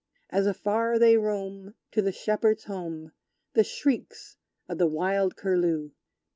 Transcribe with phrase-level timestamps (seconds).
[0.31, 3.11] As afar they roam To the shepherd's home,
[3.53, 4.35] The shrieks
[4.67, 5.91] of the wild Curlew!